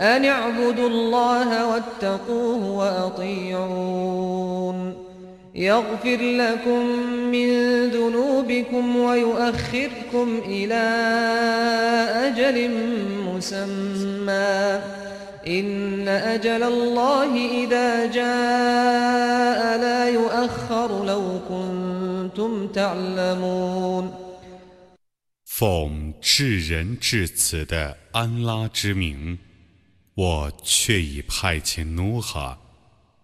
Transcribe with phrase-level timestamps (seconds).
[0.00, 4.26] أن اعبدوا الله واتقوه وأطيعون
[5.54, 6.86] يغفر لكم
[7.32, 7.50] من
[7.90, 10.84] ذنوبكم ويؤخركم إلى
[12.28, 12.70] أجل
[13.26, 14.80] مسمى
[15.46, 24.26] إن أجل الله إذا جاء لا يؤخر لو كنتم تعلمون
[25.58, 29.38] 奉至仁至慈的安拉之名，
[30.13, 32.59] 我却已派遣努哈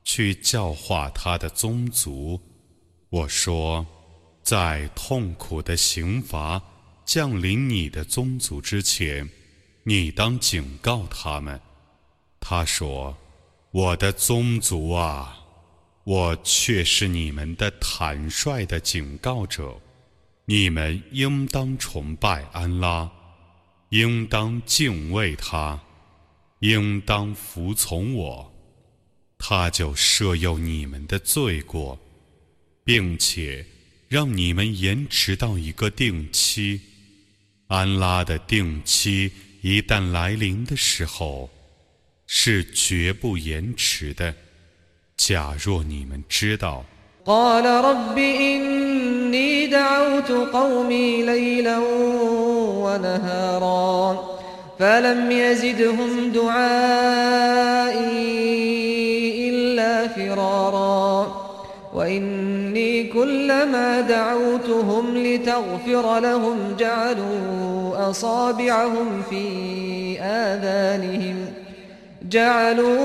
[0.03, 2.41] 去教化他的宗族。
[3.09, 3.85] 我说，
[4.43, 6.61] 在痛苦的刑罚
[7.05, 9.29] 降临你的宗族之前，
[9.83, 11.59] 你当警告他们。
[12.39, 13.17] 他说
[13.71, 15.37] ：“我的宗族啊，
[16.03, 19.79] 我却是你们的坦率的警告者。”
[20.49, 23.11] 你们应当崇拜安拉，
[23.89, 25.77] 应当敬畏他，
[26.59, 28.53] 应当服从我，
[29.37, 31.99] 他就赦宥你们的罪过，
[32.83, 33.65] 并且
[34.07, 36.81] 让你们延迟到一个定期。
[37.67, 41.49] 安拉的定期一旦来临的时候，
[42.25, 44.33] 是绝不延迟的。
[45.17, 46.85] 假若你们知道。
[54.79, 56.69] فلم يزدهم دعائي
[59.49, 61.47] إلا فرارا.
[61.93, 69.47] وإني كلما دعوتهم لتغفر لهم جعلوا أصابعهم في
[70.21, 71.67] آذانهم ۖ.
[72.29, 72.97] جعلوا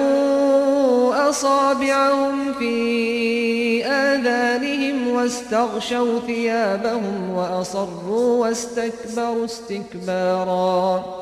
[1.28, 11.21] أصابعهم في آذانهم واستغشوا ثيابهم وأصروا واستكبروا استكبارا.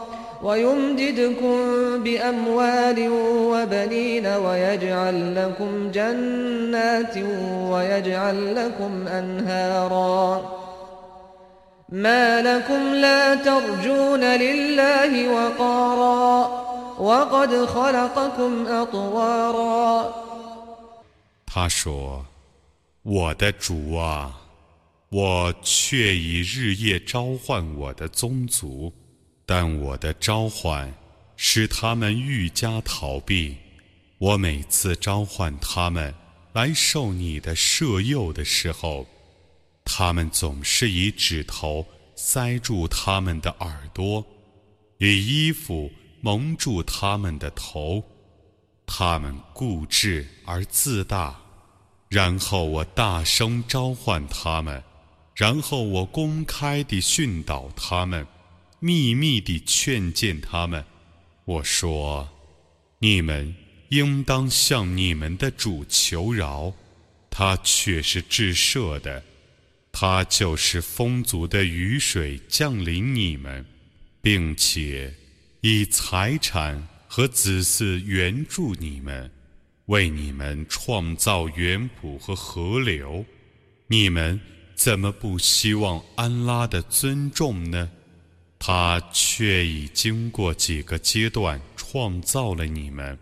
[0.42, 1.56] ويمددكم
[2.04, 3.08] بأموال
[3.52, 7.16] وبنين ويجعل لكم جنات
[7.72, 10.56] ويجعل لكم أنهارا
[11.88, 16.66] ما لكم لا ترجون لله وقارا
[21.46, 22.24] 他说：“
[23.02, 24.32] 我的主啊，
[25.10, 28.94] 我却已日夜召唤我的宗族，
[29.53, 30.89] 但我的召唤
[31.35, 33.57] 使他们愈加逃避。
[34.17, 36.15] 我每次召唤他们
[36.53, 39.05] 来受你的摄诱的时候，
[39.83, 41.85] 他们总是以指头
[42.15, 44.25] 塞住他们的耳朵，
[44.99, 45.91] 以衣服。”
[46.23, 48.01] 蒙住他们的头，
[48.85, 51.35] 他们固执而自大。
[52.07, 54.81] 然后我大声召唤他们，
[55.35, 58.25] 然后我公开地训导他们，
[58.83, 60.83] 秘密地劝谏他们。
[61.45, 62.27] 我说
[62.99, 63.55] ：“你们
[63.89, 66.73] 应当向你们的主求饶，
[67.29, 69.23] 他却是至赦的，
[69.91, 73.65] 他就是丰足的雨水降临你们，
[74.21, 75.13] 并且。”
[75.63, 79.29] 以财产和子嗣援助你们，
[79.85, 83.23] 为你们创造园圃和河流，
[83.85, 84.41] 你们
[84.73, 87.91] 怎么不希望安拉的尊重呢？
[88.60, 93.18] 他却已经过几个阶段创造了你们。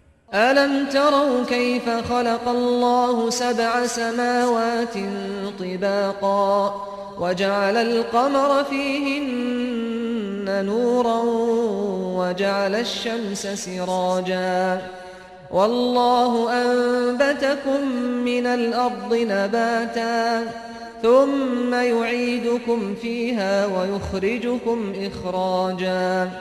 [10.49, 11.23] نورا
[12.19, 14.83] وجعل الشمس سراجا
[15.51, 16.33] والله
[16.63, 17.89] أنبتكم
[18.25, 20.47] من الأرض نباتا
[21.03, 26.41] ثم يعيدكم فيها ويخرجكم إخراجا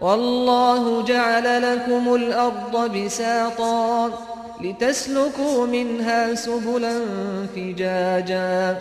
[0.00, 4.12] والله جعل لكم الأرض بساطا
[4.60, 6.94] لتسلكوا منها سبلا
[7.54, 8.78] فجاجا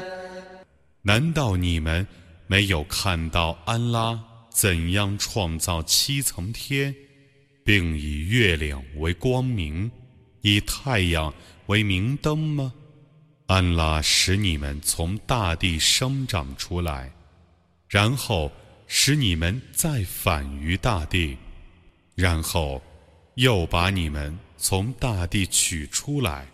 [1.05, 2.07] 难道你们
[2.47, 4.19] 没有看到安拉
[4.49, 6.95] 怎样创造七层天，
[7.65, 9.91] 并以月亮为光明，
[10.41, 11.33] 以太阳
[11.67, 12.73] 为明灯吗？
[13.48, 17.10] 安拉使你们从大地生长出来，
[17.88, 18.52] 然后
[18.86, 21.34] 使你们再返于大地，
[22.14, 22.82] 然后
[23.36, 26.46] 又把你们从大地取出来。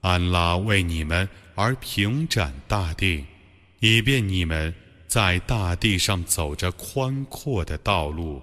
[0.00, 3.24] 安拉为你们而平展大地。
[3.78, 4.74] 以便你们
[5.06, 8.42] 在大地上走着宽阔的道路。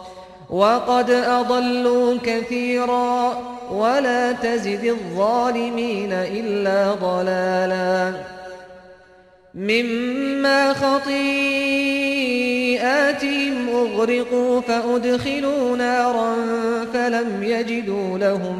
[0.50, 3.38] وقد أضلوا كثيرا
[3.70, 8.12] ولا تزد الظالمين إلا ضلالا
[9.54, 11.56] مما خطيئاتهم
[13.68, 16.34] أغرقوا فأدخلوا نارا
[16.92, 18.58] فلم يجدوا لهم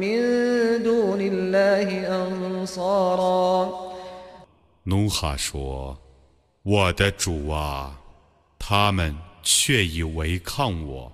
[0.00, 0.18] من
[0.82, 3.88] دون الله أنصارا
[4.84, 5.98] 努哈说：“
[6.62, 8.00] 我的主啊，
[8.58, 11.11] 他们却已违抗我，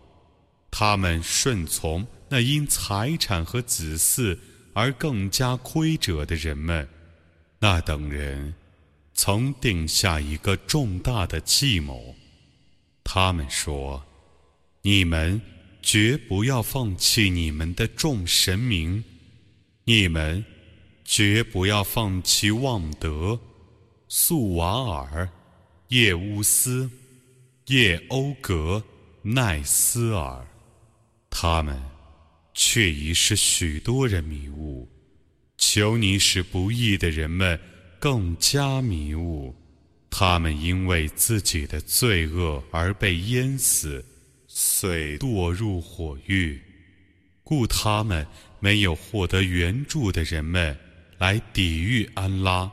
[0.72, 4.38] 他们顺从那因财产和子嗣
[4.74, 6.88] 而更加亏折的人们，
[7.60, 8.54] 那等人。”
[9.22, 12.16] 曾定下一个重大的计谋，
[13.04, 14.02] 他们说
[14.82, 15.42] ：“你们
[15.82, 19.04] 绝不要放弃你们的众神明，
[19.84, 20.46] 你们
[21.04, 23.38] 绝不要放弃旺德、
[24.08, 25.30] 素瓦尔、
[25.90, 26.90] 叶乌斯、
[27.66, 28.82] 叶欧格、
[29.24, 30.48] 奈斯尔，
[31.30, 31.82] 他们
[32.54, 34.88] 却已使许多人迷雾。
[35.58, 37.60] 求你使不义的人们。”
[38.02, 39.54] 更加迷雾，
[40.10, 44.02] 他们因为自己的罪恶而被淹死，
[44.48, 46.62] 遂堕入火狱，
[47.44, 48.26] 故他们
[48.62, 50.78] 没有获得援助的人们
[51.18, 52.72] 来抵御安拉。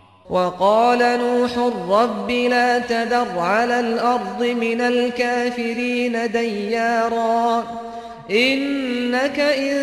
[8.31, 9.77] إنك إن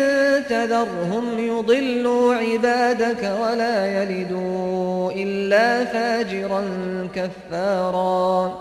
[0.48, 6.64] تذرهم يضلوا عبادك ولا يلدوا إلا فاجرا
[7.14, 8.58] كفارا.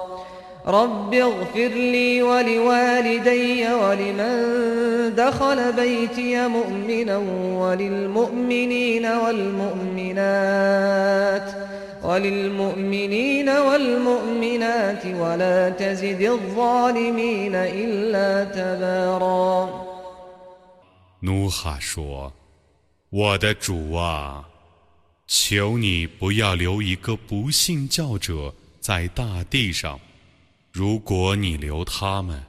[0.67, 7.17] رب اغفر لي ولوالدي ولمن دخل بيتي مؤمنا
[7.59, 10.43] وللمؤمنين والمؤمنات.
[12.02, 19.68] وللمؤمنين والمؤمنات ولا تزد الظالمين إلا تبارا
[21.20, 24.48] 努哈说：“我的主啊，
[25.26, 29.98] 求你不要留一个不信教者在大地上。
[30.72, 32.44] 如果你留他们，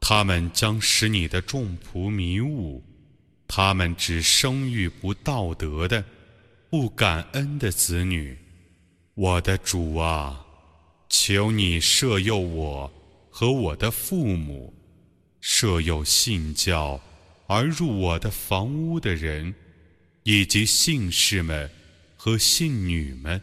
[0.00, 2.82] 他们将使你的众仆迷雾。
[3.46, 6.02] 他们只生育不道德的、
[6.70, 8.38] 不感恩的子女。”
[9.17, 10.45] 我的主啊，
[11.09, 12.93] 求你赦宥我
[13.31, 14.71] 和我的父母，
[15.41, 17.01] 赦宥信教
[17.47, 19.55] 而入我的房屋的人，
[20.21, 21.67] 以及信士们
[22.15, 23.41] 和信女们。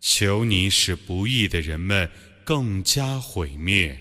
[0.00, 2.08] 求你使不义的人们
[2.44, 3.98] 更加毁灭。